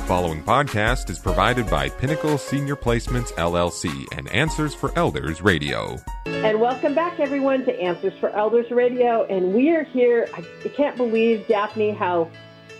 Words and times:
The 0.00 0.06
following 0.06 0.42
podcast 0.42 1.10
is 1.10 1.18
provided 1.18 1.68
by 1.68 1.90
Pinnacle 1.90 2.38
Senior 2.38 2.74
Placements 2.74 3.34
LLC 3.34 4.06
and 4.16 4.28
Answers 4.30 4.74
for 4.74 4.98
Elders 4.98 5.42
Radio. 5.42 5.98
And 6.24 6.58
welcome 6.58 6.94
back, 6.94 7.20
everyone, 7.20 7.66
to 7.66 7.78
Answers 7.78 8.14
for 8.18 8.30
Elders 8.30 8.70
Radio. 8.70 9.26
And 9.26 9.52
we 9.52 9.68
are 9.68 9.84
here. 9.84 10.26
I 10.32 10.68
can't 10.70 10.96
believe, 10.96 11.46
Daphne, 11.48 11.90
how 11.90 12.30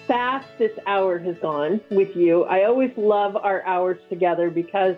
fast 0.07 0.49
this 0.59 0.73
hour 0.87 1.19
has 1.19 1.37
gone 1.43 1.83
with 1.91 2.17
you. 2.17 2.45
I 2.45 2.65
always 2.65 2.91
love 2.97 3.37
our 3.37 3.63
hours 3.67 3.99
together 4.09 4.49
because, 4.49 4.97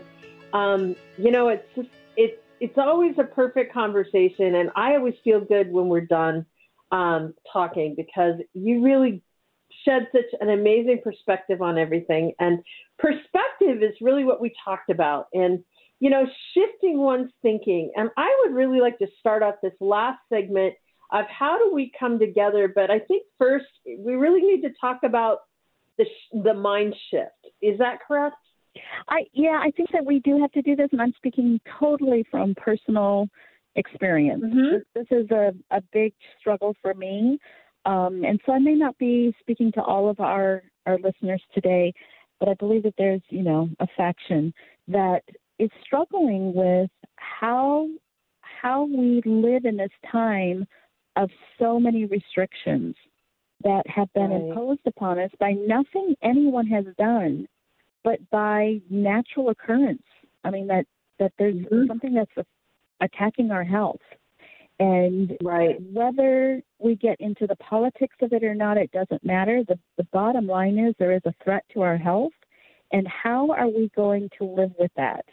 um, 0.53 0.95
you 1.19 1.33
know, 1.33 1.49
it's 1.49 1.67
just 1.75 1.89
it's 2.17 2.41
it's 2.61 2.79
always 2.79 3.19
a 3.19 3.25
perfect 3.25 3.75
conversation, 3.75 4.55
and 4.55 4.71
I 4.77 4.95
always 4.95 5.15
feel 5.25 5.41
good 5.41 5.73
when 5.73 5.89
we're 5.89 6.07
done 6.07 6.47
um, 6.93 7.35
talking 7.53 7.97
because 7.97 8.37
you 8.55 8.81
really 8.81 9.23
shed 9.85 10.09
such 10.13 10.41
an 10.41 10.51
amazing 10.51 11.01
perspective 11.03 11.63
on 11.63 11.79
everything. 11.79 12.33
And 12.39 12.63
perspective 12.99 13.83
is 13.83 13.95
really 14.01 14.25
what 14.25 14.41
we 14.41 14.53
talked 14.65 14.91
about. 14.91 15.27
And, 15.33 15.63
you 16.01 16.11
know, 16.11 16.25
shifting 16.55 16.99
one's 16.99 17.31
thinking. 17.43 17.91
And 17.97 18.11
I 18.17 18.35
would 18.43 18.55
really 18.55 18.81
like 18.81 18.99
to 18.99 19.07
start 19.21 19.43
off 19.43 19.57
this 19.63 19.73
last 19.81 20.19
segment 20.33 20.75
of 21.13 21.27
how 21.27 21.59
do 21.59 21.75
we 21.75 21.93
come 21.99 22.19
together. 22.19 22.73
But 22.75 22.91
I 22.91 22.99
think 22.99 23.25
first, 23.39 23.67
we 23.85 24.15
really 24.15 24.43
need 24.43 24.63
to 24.63 24.71
talk 24.81 25.01
about 25.05 25.39
the, 25.99 26.07
the 26.33 26.55
mind 26.55 26.95
shift. 27.11 27.55
Is 27.61 27.79
that 27.79 27.99
correct? 28.07 28.37
I 29.09 29.25
yeah, 29.35 29.61
I 29.63 29.71
think 29.77 29.91
that 29.93 30.05
we 30.05 30.21
do 30.21 30.41
have 30.41 30.51
to 30.53 30.63
do 30.63 30.75
this, 30.75 30.89
and 30.93 31.03
I'm 31.03 31.13
speaking 31.17 31.61
totally 31.79 32.25
from 32.31 32.55
personal 32.55 33.29
experience. 33.75 34.43
Mm-hmm. 34.43 34.77
This, 34.95 35.07
this 35.11 35.19
is 35.25 35.31
a, 35.31 35.53
a 35.71 35.83
big 35.93 36.15
struggle 36.41 36.75
for 36.81 36.95
me. 36.95 37.39
Um, 37.85 38.25
and 38.25 38.41
so 38.47 38.53
I 38.53 38.59
may 38.59 38.75
not 38.75 38.97
be 38.99 39.35
speaking 39.41 39.73
to 39.73 39.83
all 39.83 40.09
of 40.09 40.21
our, 40.21 40.63
our 40.87 40.99
listeners 40.99 41.43
today, 41.55 41.93
but 42.39 42.49
I 42.49 42.55
believe 42.55 42.85
that 42.85 42.95
there's, 42.97 43.23
you 43.29 43.43
know, 43.43 43.69
a 43.81 43.87
faction 43.97 44.53
that 44.89 45.23
is 45.59 45.71
struggling 45.85 46.55
with 46.55 46.91
how 47.17 47.89
how 48.41 48.85
we 48.85 49.21
live 49.25 49.65
in 49.65 49.77
this 49.77 49.91
time 50.11 50.67
of 51.17 51.29
so 51.59 51.81
many 51.81 52.05
restrictions 52.05 52.95
that 53.65 53.83
have 53.87 54.13
been 54.13 54.31
right. 54.31 54.41
imposed 54.41 54.81
upon 54.87 55.19
us 55.19 55.31
by 55.39 55.53
nothing 55.53 56.15
anyone 56.23 56.67
has 56.67 56.85
done, 56.99 57.47
but 58.05 58.19
by 58.31 58.81
natural 58.89 59.51
occurrence. 59.51 60.03
I 60.45 60.51
mean 60.51 60.69
that 60.69 60.87
that 61.19 61.33
there's 61.39 61.57
mm-hmm. 61.57 61.87
something 61.87 62.15
that's 62.15 62.49
attacking 63.01 63.51
our 63.51 63.65
health. 63.65 64.01
And 64.81 65.37
right. 65.43 65.77
whether 65.93 66.61
we 66.79 66.97
get 66.97 67.21
into 67.21 67.47
the 67.47 67.57
politics 67.57 68.17
of 68.21 68.33
it 68.33 68.43
or 68.43 68.55
not, 68.55 68.79
it 68.79 68.91
doesn't 68.91 69.25
matter. 69.25 69.63
The, 69.67 69.79
the 69.97 70.07
bottom 70.13 70.47
line 70.47 70.79
is 70.79 70.95
there 70.99 71.13
is 71.13 71.23
a 71.25 71.35
threat 71.45 71.65
to 71.75 71.83
our 71.83 71.97
health. 71.97 72.33
And 72.91 73.07
how 73.07 73.51
are 73.53 73.69
we 73.69 73.91
going 73.95 74.29
to 74.39 74.45
live 74.45 74.73
with 74.79 74.91
that? 74.97 75.25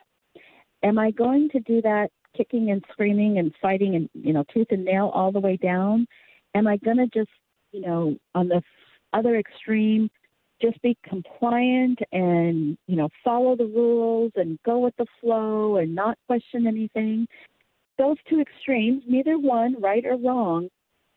Am 0.83 0.97
I 0.97 1.11
going 1.11 1.49
to 1.49 1.59
do 1.61 1.81
that 1.81 2.09
kicking 2.37 2.71
and 2.71 2.83
screaming 2.91 3.37
and 3.37 3.53
fighting 3.61 3.95
and, 3.95 4.09
you 4.13 4.33
know, 4.33 4.45
tooth 4.53 4.67
and 4.69 4.85
nail 4.85 5.11
all 5.13 5.31
the 5.31 5.39
way 5.39 5.57
down? 5.57 6.05
Am 6.55 6.67
I 6.67 6.77
going 6.77 6.97
to 6.97 7.07
just, 7.07 7.31
you 7.71 7.81
know, 7.81 8.15
on 8.33 8.47
the 8.47 8.61
other 9.13 9.35
extreme, 9.37 10.09
just 10.61 10.81
be 10.81 10.97
compliant 11.07 11.99
and, 12.11 12.77
you 12.87 12.95
know, 12.95 13.09
follow 13.23 13.55
the 13.55 13.65
rules 13.65 14.31
and 14.35 14.59
go 14.65 14.79
with 14.79 14.95
the 14.97 15.05
flow 15.19 15.77
and 15.77 15.93
not 15.93 16.17
question 16.27 16.67
anything? 16.67 17.27
Those 17.99 18.17
two 18.27 18.39
extremes, 18.39 19.03
neither 19.05 19.37
one 19.37 19.79
right 19.79 20.03
or 20.05 20.15
wrong, 20.15 20.69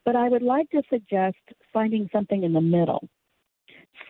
but 0.04 0.16
I 0.16 0.28
would 0.28 0.42
like 0.42 0.68
to 0.70 0.82
suggest 0.90 1.38
finding 1.72 2.10
something 2.12 2.42
in 2.42 2.52
the 2.52 2.60
middle. 2.60 3.08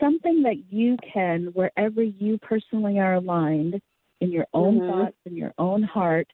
Something 0.00 0.42
that 0.42 0.64
you 0.70 0.96
can, 1.12 1.50
wherever 1.52 2.02
you 2.02 2.38
personally 2.38 2.98
are 2.98 3.14
aligned, 3.14 3.80
in 4.20 4.32
your 4.32 4.46
own 4.54 4.78
mm-hmm. 4.78 4.88
thoughts, 4.88 5.16
in 5.26 5.36
your 5.36 5.52
own 5.58 5.82
heart, 5.82 6.28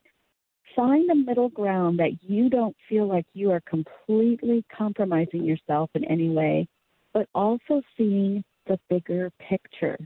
find 0.76 1.10
a 1.10 1.14
middle 1.14 1.48
ground 1.48 1.98
that 1.98 2.12
you 2.22 2.48
don't 2.50 2.76
feel 2.88 3.06
like 3.06 3.26
you 3.32 3.50
are 3.50 3.62
completely 3.62 4.64
compromising 4.76 5.42
yourself 5.42 5.90
in 5.94 6.04
any 6.04 6.28
way, 6.28 6.68
but 7.14 7.26
also 7.34 7.82
seeing 7.96 8.44
the 8.66 8.78
bigger 8.90 9.32
picture. 9.48 9.98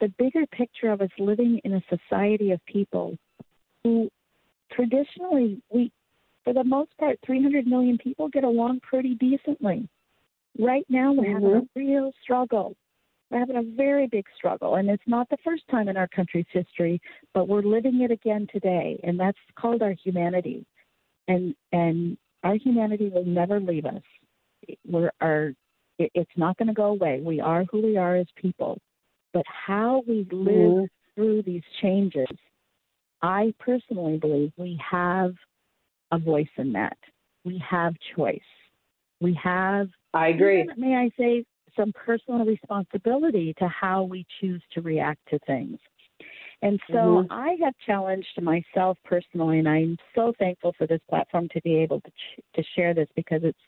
The 0.00 0.08
bigger 0.16 0.46
picture 0.46 0.90
of 0.92 1.00
us 1.00 1.10
living 1.18 1.60
in 1.64 1.74
a 1.74 1.82
society 1.90 2.52
of 2.52 2.64
people 2.66 3.16
who 3.82 4.08
traditionally 4.74 5.62
we 5.70 5.90
for 6.44 6.52
the 6.52 6.64
most 6.64 6.96
part 6.98 7.18
300 7.24 7.66
million 7.66 7.98
people 7.98 8.28
get 8.28 8.44
along 8.44 8.80
pretty 8.80 9.14
decently. 9.14 9.88
Right 10.58 10.84
now 10.88 11.12
we're 11.12 11.24
mm-hmm. 11.24 11.44
having 11.44 11.56
a 11.56 11.78
real 11.78 12.12
struggle. 12.22 12.76
We're 13.30 13.38
having 13.38 13.56
a 13.56 13.76
very 13.76 14.08
big 14.08 14.26
struggle 14.36 14.74
and 14.74 14.90
it's 14.90 15.02
not 15.06 15.28
the 15.30 15.38
first 15.44 15.62
time 15.70 15.88
in 15.88 15.96
our 15.96 16.08
country's 16.08 16.46
history 16.50 17.00
but 17.32 17.48
we're 17.48 17.62
living 17.62 18.02
it 18.02 18.10
again 18.10 18.46
today 18.52 19.00
and 19.04 19.18
that's 19.18 19.38
called 19.56 19.82
our 19.82 19.94
humanity. 20.04 20.66
And 21.28 21.54
and 21.72 22.16
our 22.42 22.56
humanity 22.56 23.08
will 23.08 23.24
never 23.24 23.60
leave 23.60 23.86
us. 23.86 24.02
We're 24.86 25.12
our 25.20 25.52
it, 25.98 26.10
it's 26.14 26.30
not 26.36 26.56
going 26.56 26.68
to 26.68 26.74
go 26.74 26.86
away. 26.86 27.20
We 27.22 27.40
are 27.40 27.64
who 27.70 27.82
we 27.82 27.96
are 27.96 28.16
as 28.16 28.26
people. 28.36 28.78
But 29.32 29.44
how 29.46 30.02
we 30.06 30.26
live 30.30 30.54
mm-hmm. 30.54 30.84
through 31.14 31.42
these 31.42 31.62
changes 31.80 32.26
I 33.22 33.54
personally 33.58 34.18
believe 34.18 34.52
we 34.56 34.80
have 34.90 35.34
a 36.10 36.18
voice 36.18 36.48
in 36.56 36.72
that. 36.72 36.96
We 37.44 37.62
have 37.68 37.94
choice. 38.16 38.40
We 39.20 39.38
have, 39.42 39.88
I 40.12 40.28
agree. 40.28 40.62
Even, 40.62 40.80
may 40.80 40.96
I 40.96 41.10
say, 41.18 41.44
some 41.76 41.92
personal 41.92 42.44
responsibility 42.44 43.54
to 43.58 43.68
how 43.68 44.02
we 44.02 44.26
choose 44.40 44.62
to 44.74 44.82
react 44.82 45.20
to 45.30 45.38
things. 45.46 45.78
And 46.60 46.78
so 46.88 46.94
mm-hmm. 46.94 47.32
I 47.32 47.56
have 47.64 47.74
challenged 47.84 48.40
myself 48.40 48.96
personally, 49.04 49.58
and 49.58 49.68
I'm 49.68 49.96
so 50.14 50.32
thankful 50.38 50.74
for 50.78 50.86
this 50.86 51.00
platform 51.08 51.48
to 51.54 51.60
be 51.62 51.76
able 51.76 52.00
to 52.00 52.10
ch- 52.10 52.40
to 52.54 52.62
share 52.76 52.94
this 52.94 53.08
because 53.16 53.40
it's 53.42 53.58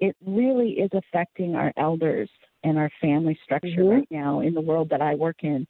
it 0.00 0.16
really 0.24 0.72
is 0.72 0.90
affecting 0.92 1.56
our 1.56 1.72
elders 1.76 2.30
and 2.62 2.78
our 2.78 2.90
family 3.00 3.38
structure 3.42 3.68
mm-hmm. 3.68 3.88
right 3.88 4.08
now 4.10 4.40
in 4.40 4.54
the 4.54 4.60
world 4.60 4.90
that 4.90 5.02
I 5.02 5.14
work 5.14 5.42
in. 5.42 5.66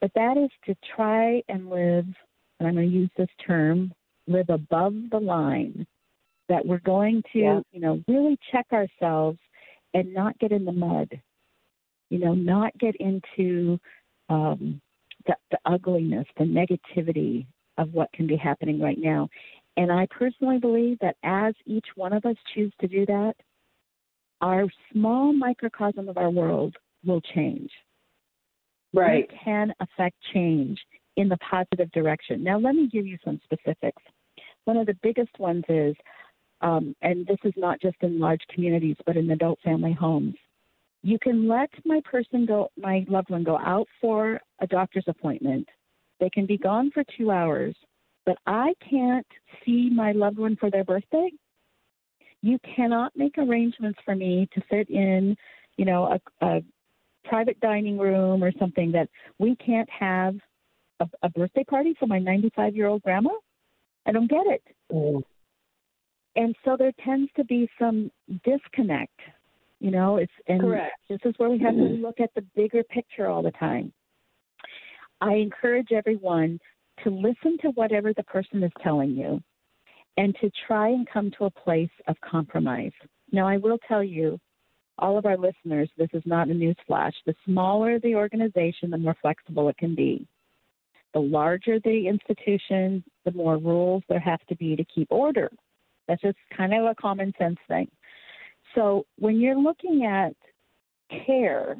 But 0.00 0.10
that 0.14 0.36
is 0.36 0.50
to 0.66 0.74
try 0.96 1.42
and 1.48 1.70
live 1.70 2.06
and 2.58 2.68
I'm 2.68 2.74
going 2.74 2.88
to 2.90 2.94
use 2.94 3.10
this 3.16 3.28
term, 3.46 3.92
live 4.26 4.48
above 4.48 4.94
the 5.10 5.18
line, 5.18 5.86
that 6.48 6.64
we're 6.64 6.78
going 6.80 7.22
to, 7.32 7.38
yeah. 7.38 7.60
you 7.72 7.80
know, 7.80 8.02
really 8.06 8.38
check 8.52 8.66
ourselves 8.72 9.38
and 9.94 10.12
not 10.12 10.38
get 10.38 10.52
in 10.52 10.64
the 10.64 10.72
mud, 10.72 11.08
you 12.10 12.18
know, 12.18 12.34
not 12.34 12.76
get 12.78 12.94
into 12.96 13.78
um, 14.28 14.80
the, 15.26 15.34
the 15.50 15.58
ugliness, 15.64 16.26
the 16.38 16.44
negativity 16.44 17.46
of 17.78 17.92
what 17.92 18.12
can 18.12 18.26
be 18.26 18.36
happening 18.36 18.80
right 18.80 18.98
now. 18.98 19.28
And 19.76 19.90
I 19.90 20.06
personally 20.10 20.58
believe 20.58 20.98
that 21.00 21.16
as 21.24 21.54
each 21.66 21.86
one 21.96 22.12
of 22.12 22.24
us 22.24 22.36
choose 22.54 22.72
to 22.80 22.88
do 22.88 23.06
that, 23.06 23.34
our 24.40 24.66
small 24.92 25.32
microcosm 25.32 26.08
of 26.08 26.18
our 26.18 26.30
world 26.30 26.76
will 27.04 27.20
change. 27.20 27.70
Right. 28.92 29.28
We 29.28 29.38
can 29.44 29.72
affect 29.80 30.16
change 30.32 30.78
in 31.16 31.28
the 31.28 31.38
positive 31.38 31.90
direction. 31.92 32.42
Now, 32.42 32.58
let 32.58 32.74
me 32.74 32.88
give 32.88 33.06
you 33.06 33.18
some 33.24 33.40
specifics. 33.44 34.02
One 34.64 34.76
of 34.76 34.86
the 34.86 34.96
biggest 35.02 35.38
ones 35.38 35.64
is, 35.68 35.94
um, 36.60 36.94
and 37.02 37.26
this 37.26 37.38
is 37.44 37.52
not 37.56 37.80
just 37.80 37.96
in 38.00 38.18
large 38.18 38.40
communities, 38.52 38.96
but 39.06 39.16
in 39.16 39.30
adult 39.30 39.58
family 39.62 39.92
homes. 39.92 40.34
You 41.02 41.18
can 41.18 41.46
let 41.46 41.68
my 41.84 42.00
person 42.10 42.46
go, 42.46 42.70
my 42.78 43.04
loved 43.08 43.28
one 43.28 43.44
go 43.44 43.58
out 43.58 43.86
for 44.00 44.40
a 44.60 44.66
doctor's 44.66 45.04
appointment. 45.06 45.68
They 46.18 46.30
can 46.30 46.46
be 46.46 46.56
gone 46.56 46.90
for 46.92 47.04
two 47.18 47.30
hours, 47.30 47.76
but 48.24 48.38
I 48.46 48.72
can't 48.88 49.26
see 49.64 49.90
my 49.90 50.12
loved 50.12 50.38
one 50.38 50.56
for 50.56 50.70
their 50.70 50.84
birthday. 50.84 51.30
You 52.40 52.58
cannot 52.74 53.12
make 53.14 53.36
arrangements 53.36 53.98
for 54.04 54.14
me 54.14 54.48
to 54.54 54.62
fit 54.70 54.88
in, 54.88 55.36
you 55.76 55.84
know, 55.84 56.18
a, 56.40 56.46
a 56.46 56.62
private 57.24 57.58
dining 57.60 57.98
room 57.98 58.42
or 58.42 58.52
something 58.58 58.92
that 58.92 59.08
we 59.38 59.56
can't 59.56 59.88
have 59.90 60.36
a, 61.00 61.08
a 61.22 61.28
birthday 61.28 61.64
party 61.64 61.94
for 61.98 62.06
my 62.06 62.18
95 62.18 62.76
year 62.76 62.86
old 62.86 63.02
grandma? 63.02 63.30
I 64.06 64.12
don't 64.12 64.30
get 64.30 64.46
it. 64.46 64.62
Mm. 64.92 65.22
And 66.36 66.54
so 66.64 66.76
there 66.76 66.92
tends 67.04 67.30
to 67.36 67.44
be 67.44 67.68
some 67.78 68.10
disconnect. 68.44 69.18
You 69.80 69.90
know, 69.90 70.16
it's 70.16 70.32
and 70.48 70.60
Correct. 70.60 70.92
this 71.08 71.20
is 71.24 71.34
where 71.36 71.50
we 71.50 71.58
have 71.58 71.74
to 71.74 71.82
look 71.82 72.20
at 72.20 72.30
the 72.34 72.44
bigger 72.56 72.82
picture 72.84 73.26
all 73.26 73.42
the 73.42 73.50
time. 73.52 73.92
I 75.20 75.34
encourage 75.34 75.88
everyone 75.92 76.58
to 77.02 77.10
listen 77.10 77.58
to 77.62 77.68
whatever 77.74 78.12
the 78.12 78.22
person 78.24 78.62
is 78.62 78.72
telling 78.82 79.10
you 79.10 79.42
and 80.16 80.34
to 80.40 80.50
try 80.66 80.88
and 80.88 81.08
come 81.08 81.30
to 81.38 81.44
a 81.44 81.50
place 81.50 81.90
of 82.08 82.16
compromise. 82.20 82.92
Now, 83.32 83.48
I 83.48 83.56
will 83.56 83.78
tell 83.88 84.02
you, 84.02 84.38
all 84.98 85.18
of 85.18 85.26
our 85.26 85.36
listeners, 85.36 85.90
this 85.98 86.10
is 86.12 86.22
not 86.24 86.48
a 86.48 86.54
news 86.54 86.76
flash. 86.86 87.14
The 87.26 87.34
smaller 87.44 87.98
the 87.98 88.14
organization, 88.14 88.90
the 88.90 88.98
more 88.98 89.16
flexible 89.20 89.68
it 89.68 89.76
can 89.76 89.94
be. 89.94 90.26
The 91.14 91.20
larger 91.20 91.78
the 91.80 92.08
institution, 92.08 93.02
the 93.24 93.32
more 93.32 93.56
rules 93.56 94.02
there 94.08 94.20
have 94.20 94.44
to 94.48 94.56
be 94.56 94.76
to 94.76 94.84
keep 94.84 95.08
order. 95.10 95.50
That's 96.06 96.20
just 96.20 96.36
kind 96.54 96.74
of 96.74 96.84
a 96.84 96.94
common 96.94 97.32
sense 97.38 97.58
thing. 97.68 97.88
So 98.74 99.06
when 99.18 99.40
you're 99.40 99.58
looking 99.58 100.04
at 100.04 100.34
care, 101.24 101.76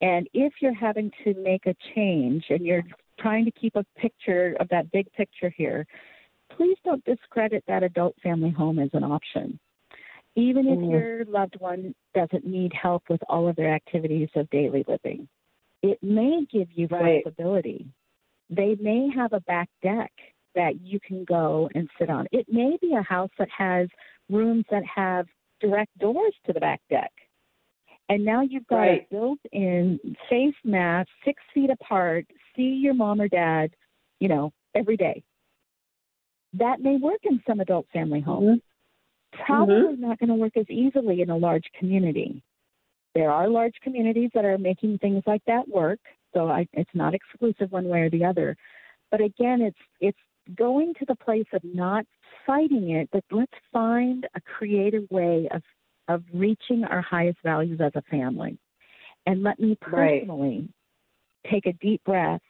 And 0.00 0.28
if 0.32 0.54
you're 0.60 0.74
having 0.74 1.10
to 1.24 1.34
make 1.34 1.66
a 1.66 1.74
change 1.94 2.44
and 2.48 2.64
you're 2.64 2.84
trying 3.18 3.44
to 3.44 3.50
keep 3.50 3.76
a 3.76 3.84
picture 3.96 4.56
of 4.60 4.68
that 4.70 4.90
big 4.92 5.12
picture 5.12 5.52
here, 5.54 5.86
please 6.56 6.76
don't 6.84 7.04
discredit 7.04 7.62
that 7.68 7.82
adult 7.82 8.16
family 8.22 8.50
home 8.50 8.78
as 8.78 8.90
an 8.92 9.04
option. 9.04 9.58
Even 10.36 10.68
if 10.68 10.78
mm. 10.78 10.90
your 10.90 11.24
loved 11.26 11.56
one 11.58 11.94
doesn't 12.14 12.46
need 12.46 12.72
help 12.72 13.02
with 13.10 13.20
all 13.28 13.48
of 13.48 13.56
their 13.56 13.74
activities 13.74 14.28
of 14.36 14.48
daily 14.50 14.84
living, 14.88 15.28
it 15.82 15.98
may 16.02 16.46
give 16.50 16.68
you 16.72 16.86
right. 16.90 17.22
flexibility. 17.22 17.86
They 18.50 18.76
may 18.80 19.08
have 19.14 19.32
a 19.32 19.40
back 19.40 19.68
deck 19.82 20.12
that 20.54 20.80
you 20.82 20.98
can 21.00 21.24
go 21.24 21.68
and 21.74 21.88
sit 21.98 22.10
on. 22.10 22.26
It 22.32 22.46
may 22.48 22.76
be 22.80 22.94
a 22.94 23.02
house 23.02 23.30
that 23.38 23.48
has 23.56 23.88
rooms 24.28 24.64
that 24.70 24.82
have 24.84 25.26
direct 25.60 25.96
doors 25.98 26.34
to 26.46 26.52
the 26.52 26.60
back 26.60 26.80
deck. 26.90 27.12
And 28.08 28.24
now 28.24 28.42
you've 28.42 28.66
got 28.66 28.78
right. 28.78 29.06
a 29.08 29.14
built 29.14 29.38
in 29.52 30.00
face 30.28 30.54
mask, 30.64 31.08
six 31.24 31.40
feet 31.54 31.70
apart, 31.70 32.26
see 32.56 32.80
your 32.82 32.94
mom 32.94 33.20
or 33.20 33.28
dad, 33.28 33.70
you 34.18 34.28
know, 34.28 34.52
every 34.74 34.96
day. 34.96 35.22
That 36.54 36.80
may 36.80 36.96
work 36.96 37.20
in 37.22 37.40
some 37.46 37.60
adult 37.60 37.86
family 37.92 38.20
homes. 38.20 38.58
Mm-hmm. 38.58 39.44
Probably 39.44 39.74
mm-hmm. 39.74 40.02
not 40.02 40.18
going 40.18 40.30
to 40.30 40.34
work 40.34 40.56
as 40.56 40.68
easily 40.68 41.20
in 41.22 41.30
a 41.30 41.36
large 41.36 41.66
community. 41.78 42.42
There 43.14 43.30
are 43.30 43.48
large 43.48 43.74
communities 43.82 44.30
that 44.34 44.44
are 44.44 44.58
making 44.58 44.98
things 44.98 45.22
like 45.24 45.42
that 45.46 45.68
work, 45.68 46.00
so 46.34 46.48
I, 46.48 46.66
it's 46.72 46.90
not 46.94 47.14
exclusive 47.14 47.72
one 47.72 47.88
way 47.88 48.00
or 48.00 48.10
the 48.10 48.24
other. 48.24 48.56
But 49.10 49.20
again, 49.20 49.60
it's 49.62 49.78
it's 50.00 50.18
going 50.56 50.94
to 50.94 51.04
the 51.06 51.16
place 51.16 51.46
of 51.52 51.62
not 51.64 52.04
fighting 52.46 52.90
it, 52.90 53.08
but 53.12 53.24
let's 53.30 53.52
find 53.72 54.26
a 54.34 54.40
creative 54.40 55.04
way 55.10 55.48
of 55.52 55.62
of 56.08 56.24
reaching 56.32 56.84
our 56.84 57.00
highest 57.00 57.38
values 57.44 57.80
as 57.80 57.92
a 57.94 58.02
family. 58.02 58.58
And 59.26 59.42
let 59.42 59.60
me 59.60 59.76
personally 59.80 60.68
right. 61.44 61.52
take 61.52 61.66
a 61.66 61.72
deep 61.74 62.02
breath 62.04 62.40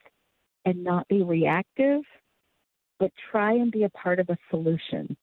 and 0.65 0.83
not 0.83 1.07
be 1.07 1.21
reactive, 1.21 2.01
but 2.99 3.11
try 3.31 3.53
and 3.53 3.71
be 3.71 3.83
a 3.83 3.89
part 3.89 4.19
of 4.19 4.29
a 4.29 4.37
solution. 4.49 5.15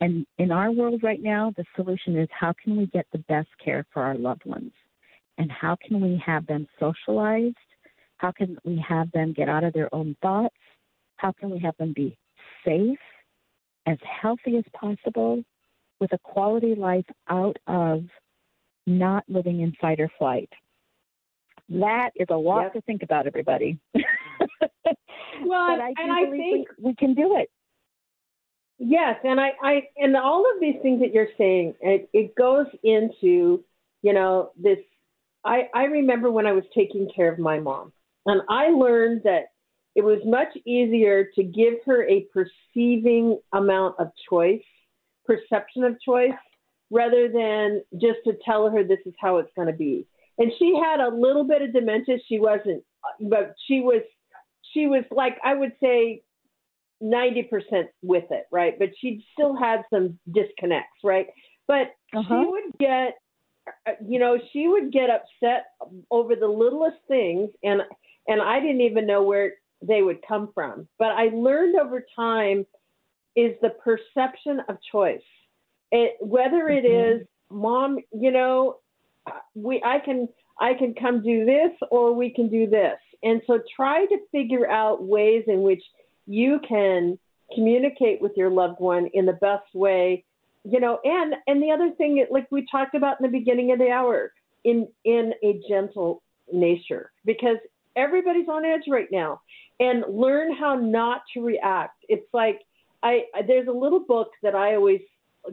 And 0.00 0.26
in 0.38 0.50
our 0.50 0.72
world 0.72 1.02
right 1.02 1.22
now, 1.22 1.52
the 1.56 1.64
solution 1.76 2.18
is 2.18 2.28
how 2.32 2.52
can 2.62 2.76
we 2.76 2.86
get 2.86 3.06
the 3.12 3.18
best 3.18 3.48
care 3.64 3.86
for 3.92 4.02
our 4.02 4.16
loved 4.16 4.44
ones? 4.44 4.72
And 5.38 5.50
how 5.50 5.76
can 5.86 6.00
we 6.00 6.20
have 6.24 6.46
them 6.46 6.66
socialized? 6.78 7.56
How 8.18 8.32
can 8.32 8.56
we 8.64 8.82
have 8.86 9.10
them 9.12 9.32
get 9.32 9.48
out 9.48 9.64
of 9.64 9.72
their 9.72 9.92
own 9.94 10.16
thoughts? 10.22 10.54
How 11.16 11.32
can 11.32 11.50
we 11.50 11.58
have 11.60 11.76
them 11.78 11.92
be 11.94 12.16
safe, 12.64 12.98
as 13.86 13.98
healthy 14.22 14.56
as 14.56 14.64
possible, 14.72 15.42
with 16.00 16.12
a 16.12 16.18
quality 16.18 16.74
life 16.74 17.06
out 17.28 17.56
of 17.66 18.04
not 18.86 19.24
living 19.28 19.60
in 19.60 19.72
fight 19.80 20.00
or 20.00 20.10
flight? 20.18 20.50
That 21.68 22.10
is 22.16 22.26
a 22.30 22.36
lot 22.36 22.62
yep. 22.62 22.72
to 22.74 22.80
think 22.82 23.02
about, 23.02 23.26
everybody. 23.26 23.78
well, 23.94 25.66
but 25.68 25.80
I 25.80 25.92
and 25.96 26.12
I 26.12 26.30
think 26.30 26.68
we, 26.78 26.90
we 26.90 26.94
can 26.94 27.14
do 27.14 27.36
it. 27.38 27.50
Yes, 28.78 29.16
and 29.24 29.40
I, 29.40 29.52
I, 29.62 29.82
and 29.96 30.16
all 30.16 30.44
of 30.52 30.60
these 30.60 30.76
things 30.82 31.00
that 31.00 31.14
you're 31.14 31.28
saying, 31.38 31.74
it, 31.80 32.08
it 32.12 32.34
goes 32.34 32.66
into, 32.82 33.64
you 34.02 34.12
know, 34.12 34.50
this. 34.60 34.78
I, 35.44 35.68
I 35.74 35.84
remember 35.84 36.30
when 36.30 36.46
I 36.46 36.52
was 36.52 36.64
taking 36.74 37.08
care 37.14 37.32
of 37.32 37.38
my 37.38 37.60
mom, 37.60 37.92
and 38.26 38.42
I 38.48 38.68
learned 38.68 39.22
that 39.24 39.46
it 39.94 40.02
was 40.02 40.18
much 40.24 40.48
easier 40.66 41.28
to 41.36 41.42
give 41.42 41.74
her 41.86 42.08
a 42.08 42.26
perceiving 42.32 43.38
amount 43.52 43.96
of 43.98 44.08
choice, 44.28 44.62
perception 45.24 45.84
of 45.84 46.00
choice, 46.00 46.32
rather 46.90 47.28
than 47.28 47.82
just 48.00 48.18
to 48.24 48.32
tell 48.44 48.70
her 48.70 48.82
this 48.82 48.98
is 49.06 49.14
how 49.20 49.38
it's 49.38 49.52
going 49.54 49.68
to 49.68 49.74
be. 49.74 50.06
And 50.38 50.50
she 50.58 50.78
had 50.84 51.00
a 51.00 51.14
little 51.14 51.44
bit 51.44 51.62
of 51.62 51.72
dementia. 51.72 52.16
She 52.28 52.40
wasn't, 52.40 52.82
but 53.20 53.54
she 53.66 53.80
was, 53.80 54.02
she 54.72 54.86
was 54.86 55.04
like 55.10 55.38
I 55.44 55.54
would 55.54 55.72
say, 55.80 56.22
ninety 57.00 57.42
percent 57.42 57.88
with 58.02 58.24
it, 58.30 58.46
right? 58.50 58.76
But 58.78 58.90
she 59.00 59.24
still 59.32 59.56
had 59.56 59.82
some 59.90 60.18
disconnects, 60.32 60.98
right? 61.04 61.28
But 61.68 61.94
uh-huh. 62.14 62.22
she 62.28 62.50
would 62.50 62.78
get, 62.80 63.14
you 64.06 64.18
know, 64.18 64.38
she 64.52 64.66
would 64.66 64.92
get 64.92 65.08
upset 65.08 65.66
over 66.10 66.34
the 66.34 66.48
littlest 66.48 66.98
things, 67.06 67.50
and 67.62 67.82
and 68.28 68.40
I 68.40 68.60
didn't 68.60 68.82
even 68.82 69.06
know 69.06 69.22
where 69.22 69.54
they 69.82 70.02
would 70.02 70.20
come 70.26 70.50
from. 70.54 70.88
But 70.98 71.12
I 71.12 71.30
learned 71.34 71.76
over 71.76 72.04
time 72.16 72.66
is 73.36 73.54
the 73.62 73.70
perception 73.70 74.60
of 74.68 74.78
choice. 74.90 75.20
It, 75.90 76.16
whether 76.20 76.68
it 76.68 76.84
mm-hmm. 76.84 77.22
is 77.22 77.26
mom, 77.50 77.98
you 78.12 78.30
know, 78.30 78.76
we 79.54 79.82
I 79.84 79.98
can 79.98 80.28
I 80.60 80.74
can 80.74 80.94
come 80.94 81.22
do 81.22 81.44
this 81.44 81.72
or 81.90 82.12
we 82.12 82.30
can 82.30 82.48
do 82.48 82.68
this. 82.68 82.98
And 83.22 83.40
so 83.46 83.60
try 83.74 84.04
to 84.06 84.18
figure 84.32 84.68
out 84.70 85.02
ways 85.02 85.44
in 85.46 85.62
which 85.62 85.82
you 86.26 86.60
can 86.66 87.18
communicate 87.54 88.20
with 88.20 88.32
your 88.36 88.50
loved 88.50 88.80
one 88.80 89.08
in 89.12 89.26
the 89.26 89.32
best 89.34 89.66
way, 89.74 90.24
you 90.64 90.80
know, 90.80 90.98
and 91.04 91.34
and 91.46 91.62
the 91.62 91.70
other 91.70 91.90
thing 91.96 92.24
like 92.30 92.46
we 92.50 92.66
talked 92.70 92.94
about 92.94 93.20
in 93.20 93.30
the 93.30 93.38
beginning 93.38 93.72
of 93.72 93.78
the 93.78 93.90
hour 93.90 94.32
in 94.64 94.88
in 95.04 95.32
a 95.42 95.60
gentle 95.68 96.22
nature 96.52 97.12
because 97.24 97.56
everybody's 97.96 98.48
on 98.48 98.64
edge 98.64 98.84
right 98.88 99.08
now 99.10 99.40
and 99.80 100.04
learn 100.08 100.54
how 100.54 100.74
not 100.74 101.22
to 101.34 101.40
react. 101.40 102.04
It's 102.08 102.26
like 102.32 102.60
I 103.02 103.24
there's 103.46 103.68
a 103.68 103.72
little 103.72 104.00
book 104.00 104.30
that 104.42 104.54
I 104.54 104.74
always 104.74 105.00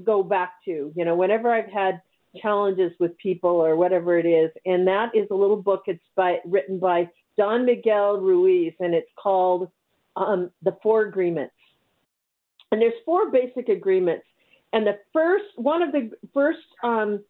go 0.03 0.23
back 0.23 0.53
to, 0.65 0.91
you 0.95 1.05
know, 1.05 1.15
whenever 1.15 1.53
I've 1.53 1.69
had 1.69 2.01
challenges 2.41 2.93
with 2.99 3.17
people 3.17 3.49
or 3.49 3.75
whatever 3.75 4.17
it 4.17 4.25
is, 4.25 4.51
and 4.65 4.87
that 4.87 5.09
is 5.13 5.27
a 5.31 5.35
little 5.35 5.61
book. 5.61 5.83
It's 5.87 6.01
by 6.15 6.39
written 6.45 6.79
by 6.79 7.09
Don 7.37 7.65
Miguel 7.65 8.17
Ruiz, 8.17 8.73
and 8.79 8.93
it's 8.93 9.09
called 9.21 9.69
um, 10.15 10.49
the 10.63 10.77
Four 10.81 11.07
Agreements. 11.07 11.53
And 12.71 12.81
there's 12.81 12.93
four 13.03 13.29
basic 13.31 13.67
agreements, 13.67 14.25
and 14.71 14.87
the 14.87 14.97
first 15.11 15.45
one 15.55 15.81
of 15.81 15.91
the 15.91 16.11
first 16.33 16.59
um, 16.83 17.21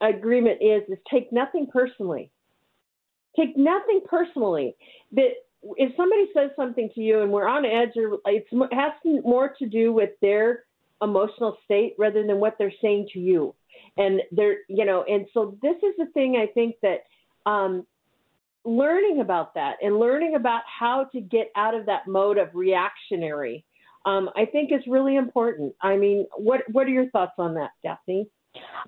agreement 0.00 0.58
is 0.60 0.82
is 0.88 0.98
take 1.10 1.32
nothing 1.32 1.68
personally. 1.72 2.30
Take 3.36 3.56
nothing 3.56 4.00
personally. 4.08 4.74
That 5.12 5.30
if 5.62 5.96
somebody 5.96 6.28
says 6.34 6.50
something 6.56 6.90
to 6.94 7.00
you 7.00 7.22
and 7.22 7.32
we're 7.32 7.48
on 7.48 7.64
edge, 7.64 7.96
or 7.96 8.18
it 8.26 8.46
has 8.72 8.92
more 9.24 9.54
to 9.58 9.66
do 9.66 9.92
with 9.92 10.10
their 10.20 10.64
emotional 11.02 11.56
state 11.64 11.94
rather 11.98 12.26
than 12.26 12.38
what 12.38 12.56
they're 12.58 12.72
saying 12.82 13.08
to 13.12 13.20
you. 13.20 13.54
And 13.96 14.20
they're, 14.32 14.58
you 14.68 14.84
know, 14.84 15.04
and 15.08 15.26
so 15.32 15.56
this 15.62 15.76
is 15.76 15.94
the 15.98 16.06
thing 16.06 16.36
I 16.36 16.46
think 16.52 16.76
that 16.82 17.04
um, 17.46 17.86
learning 18.64 19.20
about 19.20 19.54
that 19.54 19.76
and 19.82 19.98
learning 19.98 20.34
about 20.34 20.62
how 20.66 21.04
to 21.12 21.20
get 21.20 21.50
out 21.56 21.74
of 21.74 21.86
that 21.86 22.06
mode 22.06 22.38
of 22.38 22.48
reactionary, 22.54 23.64
um, 24.04 24.30
I 24.36 24.44
think 24.44 24.72
is 24.72 24.82
really 24.86 25.16
important. 25.16 25.74
I 25.80 25.96
mean, 25.96 26.26
what 26.36 26.62
what 26.70 26.86
are 26.86 26.90
your 26.90 27.10
thoughts 27.10 27.34
on 27.38 27.54
that, 27.54 27.70
Daphne? 27.82 28.28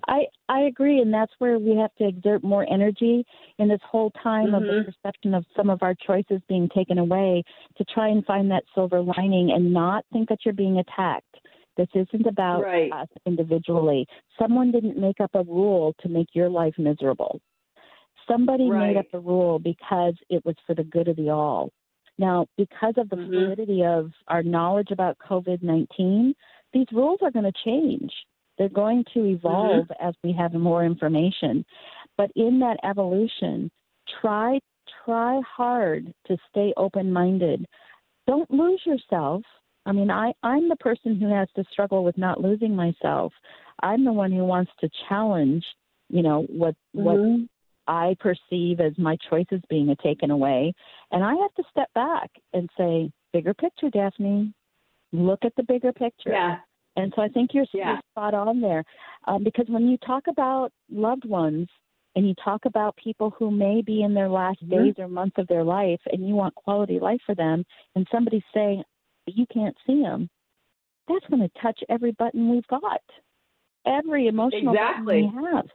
I 0.07 0.23
I 0.49 0.61
agree, 0.61 0.99
and 0.99 1.13
that's 1.13 1.31
where 1.39 1.59
we 1.59 1.75
have 1.77 1.93
to 1.95 2.07
exert 2.07 2.43
more 2.43 2.65
energy 2.71 3.25
in 3.59 3.67
this 3.67 3.81
whole 3.89 4.11
time 4.23 4.47
mm-hmm. 4.47 4.55
of 4.55 4.61
the 4.63 4.67
mm-hmm. 4.67 4.91
perception 4.91 5.33
of 5.33 5.45
some 5.55 5.69
of 5.69 5.83
our 5.83 5.95
choices 6.05 6.41
being 6.47 6.69
taken 6.75 6.97
away 6.97 7.43
to 7.77 7.85
try 7.85 8.07
and 8.09 8.25
find 8.25 8.49
that 8.51 8.63
silver 8.73 9.01
lining 9.01 9.51
and 9.51 9.73
not 9.73 10.05
think 10.11 10.29
that 10.29 10.39
you're 10.45 10.53
being 10.53 10.79
attacked. 10.79 11.35
This 11.77 11.87
isn't 11.95 12.27
about 12.27 12.63
right. 12.63 12.91
us 12.91 13.07
individually. 13.25 14.05
Someone 14.39 14.71
didn't 14.71 14.99
make 14.99 15.21
up 15.21 15.31
a 15.33 15.43
rule 15.43 15.95
to 16.01 16.09
make 16.09 16.27
your 16.33 16.49
life 16.49 16.73
miserable. 16.77 17.39
Somebody 18.29 18.69
right. 18.69 18.87
made 18.87 18.97
up 18.97 19.07
a 19.13 19.19
rule 19.19 19.57
because 19.57 20.13
it 20.29 20.43
was 20.45 20.55
for 20.67 20.75
the 20.75 20.83
good 20.83 21.07
of 21.07 21.15
the 21.15 21.29
all. 21.29 21.71
Now, 22.17 22.45
because 22.57 22.93
of 22.97 23.09
the 23.09 23.15
mm-hmm. 23.15 23.29
fluidity 23.29 23.83
of 23.83 24.11
our 24.27 24.43
knowledge 24.43 24.91
about 24.91 25.17
COVID 25.27 25.63
19, 25.63 26.35
these 26.73 26.87
rules 26.91 27.19
are 27.23 27.31
going 27.31 27.45
to 27.45 27.63
change. 27.65 28.11
They're 28.61 28.69
going 28.69 29.03
to 29.15 29.25
evolve 29.25 29.87
mm-hmm. 29.87 30.07
as 30.07 30.13
we 30.23 30.31
have 30.33 30.53
more 30.53 30.85
information. 30.85 31.65
But 32.15 32.29
in 32.35 32.59
that 32.59 32.77
evolution, 32.83 33.71
try 34.21 34.59
try 35.03 35.41
hard 35.57 36.13
to 36.27 36.37
stay 36.51 36.71
open 36.77 37.11
minded. 37.11 37.65
Don't 38.27 38.51
lose 38.51 38.79
yourself. 38.85 39.41
I 39.87 39.93
mean, 39.93 40.11
I, 40.11 40.33
I'm 40.43 40.69
the 40.69 40.75
person 40.75 41.19
who 41.19 41.33
has 41.33 41.47
to 41.55 41.63
struggle 41.71 42.03
with 42.03 42.19
not 42.19 42.39
losing 42.39 42.75
myself. 42.75 43.33
I'm 43.81 44.05
the 44.05 44.13
one 44.13 44.31
who 44.31 44.45
wants 44.45 44.71
to 44.81 44.89
challenge, 45.09 45.65
you 46.09 46.21
know, 46.21 46.45
what 46.47 46.75
mm-hmm. 46.95 47.03
what 47.03 47.49
I 47.87 48.15
perceive 48.19 48.79
as 48.79 48.95
my 48.99 49.17
choices 49.27 49.61
being 49.71 49.95
taken 50.03 50.29
away. 50.29 50.71
And 51.09 51.23
I 51.23 51.33
have 51.33 51.53
to 51.55 51.63
step 51.71 51.91
back 51.95 52.29
and 52.53 52.69
say, 52.77 53.11
bigger 53.33 53.55
picture, 53.55 53.89
Daphne. 53.89 54.53
Look 55.11 55.39
at 55.45 55.55
the 55.57 55.63
bigger 55.63 55.91
picture. 55.91 56.29
Yeah. 56.29 56.57
And 56.95 57.13
so 57.15 57.21
I 57.21 57.29
think 57.29 57.51
you're, 57.53 57.65
yeah. 57.73 57.99
spot 58.11 58.33
on 58.33 58.61
there. 58.61 58.83
Um, 59.27 59.43
because 59.43 59.65
when 59.69 59.87
you 59.87 59.97
talk 59.97 60.23
about 60.27 60.71
loved 60.89 61.25
ones 61.25 61.67
and 62.15 62.27
you 62.27 62.33
talk 62.43 62.65
about 62.65 62.95
people 62.97 63.33
who 63.37 63.49
may 63.49 63.81
be 63.81 64.03
in 64.03 64.13
their 64.13 64.29
last 64.29 64.61
mm-hmm. 64.63 64.83
days 64.83 64.93
or 64.97 65.07
months 65.07 65.37
of 65.37 65.47
their 65.47 65.63
life 65.63 66.01
and 66.11 66.27
you 66.27 66.35
want 66.35 66.55
quality 66.55 66.99
life 66.99 67.21
for 67.25 67.35
them, 67.35 67.63
and 67.95 68.05
somebody's 68.11 68.43
saying, 68.53 68.83
you 69.27 69.45
can't 69.53 69.75
see 69.87 70.01
them, 70.01 70.29
that's 71.07 71.25
going 71.27 71.41
to 71.41 71.61
touch 71.61 71.79
every 71.89 72.11
button 72.11 72.49
we've 72.49 72.67
got, 72.67 73.01
every 73.85 74.27
emotional 74.27 74.73
exactly. 74.73 75.23
button 75.23 75.41
we 75.41 75.51
have. 75.53 75.65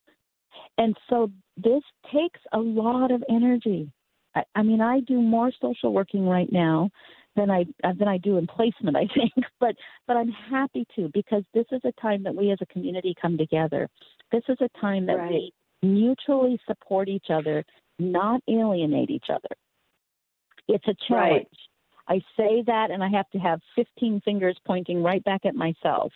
And 0.79 0.97
so 1.09 1.31
this 1.57 1.83
takes 2.13 2.41
a 2.53 2.59
lot 2.59 3.11
of 3.11 3.25
energy. 3.31 3.91
I, 4.35 4.43
I 4.55 4.63
mean, 4.63 4.81
I 4.81 5.01
do 5.01 5.21
more 5.21 5.51
social 5.61 5.93
working 5.93 6.27
right 6.27 6.51
now 6.53 6.91
than 7.37 7.51
I 7.51 7.65
uh, 7.85 7.93
than 7.99 8.09
I 8.09 8.19
do 8.19 8.39
in 8.39 8.47
placement, 8.47 8.97
I 8.97 9.07
think. 9.15 9.33
But 9.61 9.77
but 10.07 10.17
I'm 10.17 10.31
happy 10.31 10.87
to 10.97 11.11
because 11.13 11.45
this 11.55 11.67
is 11.73 11.81
a 11.85 11.93
time 12.01 12.23
that 12.25 12.35
we 12.35 12.51
as 12.51 12.59
a 12.61 12.67
community 12.67 13.15
come 13.21 13.37
together. 13.39 13.89
This 14.33 14.43
is 14.49 14.59
a 14.61 14.81
time 14.81 15.07
that 15.07 15.17
right. 15.17 15.31
we 15.31 15.53
mutually 15.83 16.59
support 16.67 17.09
each 17.09 17.27
other, 17.31 17.65
not 17.99 18.41
alienate 18.49 19.11
each 19.11 19.27
other. 19.31 19.55
It's 20.69 20.87
a 20.89 20.95
challenge. 21.09 21.33
Right. 21.33 21.49
I 22.09 22.19
say 22.37 22.63
that 22.67 22.91
and 22.91 23.03
I 23.03 23.09
have 23.09 23.29
to 23.31 23.39
have 23.39 23.61
15 23.75 24.21
fingers 24.25 24.57
pointing 24.65 25.03
right 25.03 25.23
back 25.25 25.45
at 25.45 25.55
myself. 25.55 26.13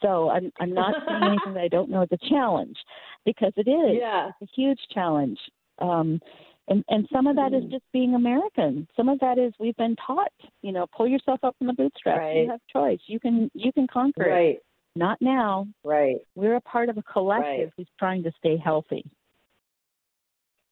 So 0.00 0.30
I'm, 0.30 0.50
I'm 0.58 0.72
not 0.72 0.94
saying 1.06 1.22
anything 1.22 1.54
that 1.54 1.64
I 1.64 1.68
don't 1.68 1.90
know 1.90 2.02
is 2.02 2.08
a 2.12 2.28
challenge 2.28 2.76
because 3.24 3.52
it 3.56 3.68
is. 3.68 3.98
Yeah. 4.00 4.30
It's 4.40 4.50
a 4.50 4.54
huge 4.54 4.80
challenge. 4.92 5.38
Um, 5.80 6.20
and, 6.68 6.84
and 6.88 7.06
some 7.12 7.26
of 7.26 7.36
that 7.36 7.52
is 7.52 7.64
Mm. 7.64 7.70
just 7.70 7.84
being 7.92 8.14
American. 8.14 8.88
Some 8.96 9.08
of 9.08 9.18
that 9.20 9.38
is 9.38 9.52
we've 9.58 9.76
been 9.76 9.96
taught, 9.96 10.32
you 10.62 10.72
know, 10.72 10.86
pull 10.96 11.06
yourself 11.06 11.40
up 11.42 11.54
from 11.58 11.66
the 11.66 11.72
bootstraps. 11.74 12.18
Right. 12.20 12.36
You 12.44 12.50
have 12.50 12.60
choice. 12.72 13.00
You 13.06 13.20
can 13.20 13.50
you 13.54 13.72
can 13.72 13.86
conquer 13.86 14.24
it. 14.24 14.30
Right. 14.30 14.58
Not 14.96 15.18
now. 15.20 15.66
Right. 15.82 16.18
We're 16.34 16.56
a 16.56 16.60
part 16.60 16.88
of 16.88 16.96
a 16.96 17.02
collective 17.02 17.66
Right. 17.66 17.72
who's 17.76 17.88
trying 17.98 18.22
to 18.22 18.32
stay 18.38 18.56
healthy. 18.56 19.04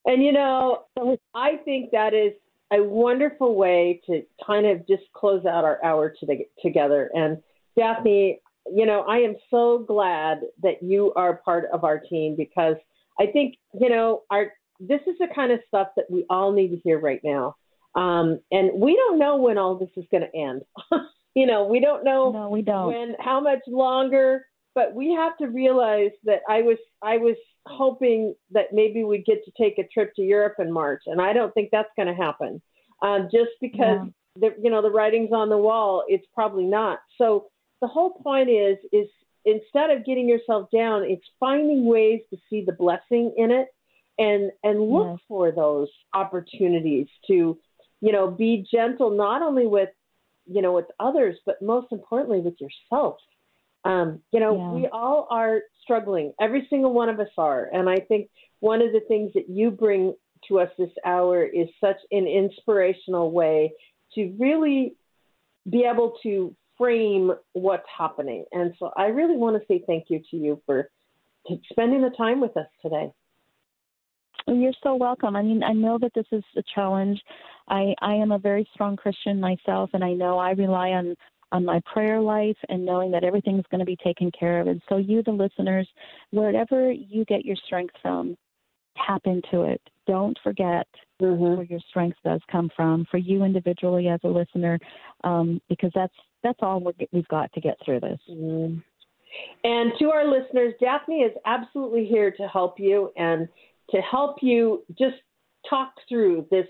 And 0.05 0.23
you 0.23 0.33
know, 0.33 0.85
I 1.35 1.57
think 1.65 1.91
that 1.93 2.15
is 2.15 2.33
a 2.73 2.83
wonderful 2.83 3.55
way 3.55 4.01
to 4.07 4.23
kind 4.45 4.67
of 4.67 4.87
just 4.89 5.03
close 5.13 5.45
out 5.45 5.65
our 5.65 5.83
hour 5.85 6.11
to 6.21 6.45
together. 6.63 7.11
And 7.15 7.43
Daphne, 7.77 8.41
you 8.73 8.87
know, 8.87 9.03
I 9.03 9.19
am 9.19 9.37
so 9.51 9.79
glad 9.87 10.41
that 10.63 10.83
you 10.83 11.13
are 11.15 11.37
part 11.37 11.69
of 11.73 11.85
our 11.85 11.99
team 11.99 12.35
because 12.37 12.77
I 13.21 13.27
think, 13.27 13.57
you 13.79 13.91
know, 13.91 14.23
our 14.31 14.53
this 14.89 15.01
is 15.07 15.17
the 15.19 15.29
kind 15.35 15.53
of 15.53 15.61
stuff 15.69 15.89
that 15.97 16.11
we 16.11 16.25
all 16.29 16.53
need 16.53 16.69
to 16.69 16.77
hear 16.79 16.99
right 16.99 17.21
now. 17.23 17.57
Um, 17.95 18.41
and 18.51 18.81
we 18.81 18.97
don't 18.97 19.19
know 19.19 19.37
when 19.37 19.59
all 19.59 19.77
this 19.77 19.91
is 19.97 20.05
going 20.11 20.23
to 20.23 20.37
end. 20.37 20.63
you 21.35 21.47
know, 21.47 21.65
we 21.67 21.81
don't 21.81 22.05
know 22.05 22.33
no, 22.33 22.49
we 22.49 22.63
don't. 22.63 22.89
when 22.89 23.15
how 23.21 23.41
much 23.41 23.61
longer 23.67 24.45
but 24.75 24.95
we 24.95 25.13
have 25.13 25.37
to 25.39 25.47
realize 25.47 26.11
that 26.25 26.41
i 26.49 26.63
was 26.63 26.79
i 27.03 27.17
was 27.17 27.37
hoping 27.67 28.35
that 28.51 28.67
maybe 28.73 29.05
we'd 29.05 29.25
get 29.25 29.45
to 29.45 29.53
take 29.61 29.79
a 29.79 29.87
trip 29.89 30.13
to 30.15 30.23
europe 30.23 30.55
in 30.59 30.73
march 30.73 31.03
and 31.07 31.21
i 31.21 31.33
don't 31.33 31.53
think 31.55 31.69
that's 31.71 31.91
going 31.97 32.09
to 32.09 32.15
happen 32.15 32.61
um, 33.03 33.29
just 33.33 33.51
because 33.61 34.07
the 34.37 34.55
you 34.63 34.71
know 34.71 34.83
the 34.83 34.91
writing's 34.91 35.33
on 35.33 35.49
the 35.49 35.59
wall 35.59 36.05
it's 36.09 36.27
probably 36.35 36.65
not 36.65 36.99
so 37.19 37.47
the 37.81 37.87
whole 37.87 38.15
point 38.23 38.49
is 38.49 38.77
is 38.93 39.09
instead 39.45 39.91
of 39.91 40.05
getting 40.05 40.29
yourself 40.29 40.69
down 40.73 41.03
it's 41.05 41.27
finding 41.39 41.87
ways 41.87 42.21
to 42.31 42.37
see 42.49 42.65
the 42.65 42.73
blessing 42.73 43.35
in 43.37 43.51
it 43.51 43.69
and 44.19 44.51
and 44.63 44.81
look 44.81 45.09
Yes. 45.09 45.19
for 45.29 45.51
those 45.53 45.89
opportunities 46.15 47.09
to 47.27 47.59
you 48.01 48.13
know 48.13 48.31
be 48.31 48.67
gentle 48.71 49.11
not 49.11 49.43
only 49.43 49.67
with 49.67 49.89
you 50.47 50.61
know 50.63 50.73
with 50.73 50.87
others 51.01 51.37
but 51.47 51.61
most 51.63 51.89
importantly 51.93 52.41
with 52.41 52.55
yourself. 52.61 53.17
Um, 53.85 54.21
you 54.33 54.41
know 54.41 54.55
Yeah. 54.55 54.71
we 54.73 54.87
all 54.89 55.27
are 55.31 55.63
struggling. 55.83 56.33
Every 56.41 56.67
single 56.71 56.93
one 56.93 57.09
of 57.09 57.19
us 57.21 57.31
are. 57.39 57.69
And 57.73 57.89
i 57.89 57.99
think 58.01 58.29
one 58.61 58.81
of 58.83 58.93
the 58.93 59.01
things 59.01 59.33
that 59.35 59.49
you 59.49 59.71
bring 59.71 60.15
to 60.49 60.61
us 60.61 60.71
this 60.79 60.91
hour 61.05 61.45
is 61.45 61.69
such 61.81 61.99
an 62.11 62.27
inspirational 62.27 63.31
way 63.31 63.73
to 64.15 64.35
really 64.39 64.95
be 65.69 65.85
able 65.85 66.19
to 66.23 66.55
frame 66.79 67.33
what's 67.53 67.87
happening. 67.97 68.45
And 68.53 68.75
so 68.79 68.93
i 68.97 69.07
really 69.07 69.37
want 69.37 69.61
to 69.61 69.67
say 69.67 69.83
thank 69.87 70.05
you 70.11 70.21
to 70.31 70.37
you 70.37 70.61
for 70.67 70.91
spending 71.71 72.03
the 72.03 72.11
time 72.11 72.41
with 72.41 72.57
us 72.57 72.67
today 72.83 73.11
You're 74.47 74.73
so 74.83 74.95
welcome. 74.95 75.37
I 75.37 75.43
mean, 75.43 75.63
I 75.63 75.73
know 75.73 75.99
that 75.99 76.13
this 76.15 76.27
is 76.33 76.45
a 76.57 76.63
challenge. 76.75 77.21
I, 77.69 77.95
I 78.01 78.15
am 78.15 78.33
a 78.33 78.39
very 78.39 78.69
strong 78.75 78.97
Christian 78.97 79.41
myself, 79.41 79.91
and 79.93 80.03
I 80.03 80.13
know 80.13 80.39
I 80.39 80.51
rely 80.51 80.91
on, 80.91 81.15
on 81.53 81.65
my 81.65 81.81
prayer 81.93 82.21
life 82.21 82.57
and 82.69 82.85
knowing 82.85 83.11
that 83.13 83.25
everything's 83.25 83.65
going 83.71 83.81
to 83.81 83.87
be 83.87 83.97
taken 84.05 84.31
care 84.39 84.61
of. 84.61 84.67
And 84.67 84.83
so, 84.89 84.97
you, 84.97 85.23
the 85.23 85.33
listeners, 85.33 85.89
wherever 86.31 86.91
you 86.91 87.25
get 87.25 87.45
your 87.45 87.57
strength 87.67 87.95
from, 88.03 88.37
tap 89.07 89.23
into 89.25 89.63
it. 89.63 89.81
Don't 90.07 90.37
forget 90.43 90.87
mm-hmm. 91.21 91.41
where 91.41 91.63
your 91.63 91.81
strength 91.89 92.19
does 92.25 92.41
come 92.51 92.71
from 92.75 93.07
for 93.11 93.19
you 93.19 93.45
individually 93.45 94.09
as 94.09 94.21
a 94.25 94.29
listener, 94.29 94.79
um, 95.25 95.61
because 95.69 95.91
that's 95.95 96.15
that's 96.43 96.59
all 96.61 96.81
we're, 96.81 96.93
we've 97.13 97.29
got 97.29 97.53
to 97.53 97.61
get 97.61 97.79
through 97.85 98.01
this. 98.01 98.19
Mm. 98.31 98.83
And 99.65 99.93
to 99.99 100.11
our 100.11 100.27
listeners, 100.27 100.75
Daphne 100.81 101.21
is 101.21 101.33
absolutely 101.47 102.05
here 102.05 102.33
to 102.33 102.49
help 102.49 102.79
you 102.79 103.13
and 103.17 103.49
to 103.93 104.01
help 104.01 104.39
you 104.43 104.85
just 104.99 105.17
talk 105.69 105.93
through 106.09 106.47
this 106.51 106.67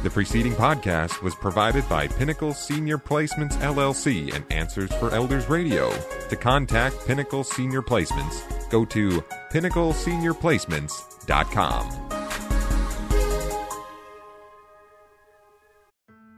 The 0.03 0.09
preceding 0.09 0.53
podcast 0.53 1.21
was 1.21 1.35
provided 1.35 1.87
by 1.89 2.07
Pinnacle 2.07 2.53
Senior 2.53 2.97
Placements 2.97 3.57
LLC 3.57 4.33
and 4.33 4.45
Answers 4.49 4.93
for 4.93 5.13
Elders 5.13 5.49
Radio. 5.49 5.91
To 6.29 6.37
contact 6.37 7.05
Pinnacle 7.05 7.43
Senior 7.43 7.81
Placements, 7.81 8.69
go 8.69 8.85
to 8.85 9.21
pinnacleseniorplacements.com. 9.53 11.99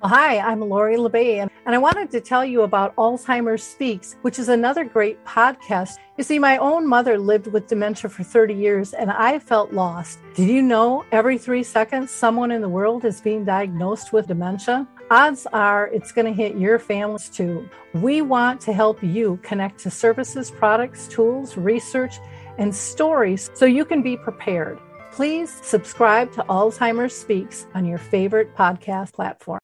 Hi, 0.04 0.38
I'm 0.38 0.60
Lori 0.60 0.98
La 0.98 1.10
Bey, 1.10 1.40
and 1.40 1.50
and 1.66 1.74
I 1.74 1.80
wanted 1.80 2.12
to 2.12 2.22
tell 2.22 2.46
you 2.46 2.62
about 2.62 2.96
Alzheimer's 2.96 3.64
Speaks, 3.64 4.18
which 4.22 4.38
is 4.38 4.50
another 4.50 4.84
great 4.84 5.26
podcast. 5.26 5.96
You 6.16 6.24
see, 6.24 6.38
my 6.38 6.58
own 6.58 6.88
mother 6.88 7.18
lived 7.18 7.48
with 7.48 7.66
dementia 7.66 8.12
for 8.12 8.22
30 8.22 8.54
years, 8.54 8.94
and 8.94 9.10
I 9.10 9.40
felt 9.40 9.74
lost. 9.74 10.20
Did 10.36 10.48
you 10.48 10.62
know 10.62 11.04
every 11.12 11.40
three 11.40 11.64
seconds 11.64 12.12
someone 12.12 12.52
in 12.52 12.62
the 12.62 12.70
world 12.70 13.04
is 13.04 13.20
being 13.20 13.46
diagnosed 13.46 14.14
with 14.14 14.28
dementia? 14.28 14.88
Odds 15.10 15.48
are 15.54 15.88
it's 15.88 16.12
going 16.12 16.28
to 16.28 16.34
hit 16.34 16.58
your 16.58 16.78
families 16.78 17.30
too. 17.30 17.68
We 17.94 18.22
want 18.22 18.62
to 18.62 18.74
help 18.74 19.02
you 19.02 19.40
connect 19.42 19.80
to 19.80 19.90
services, 19.90 20.52
products, 20.52 21.08
tools, 21.08 21.58
research, 21.58 22.20
and 22.58 22.74
stories 22.74 23.50
so 23.54 23.66
you 23.66 23.86
can 23.86 24.02
be 24.02 24.18
prepared. 24.18 24.80
Please 25.12 25.52
subscribe 25.64 26.32
to 26.34 26.44
Alzheimer's 26.44 27.16
Speaks 27.16 27.68
on 27.74 27.86
your 27.86 27.98
favorite 27.98 28.56
podcast 28.56 29.14
platform. 29.14 29.60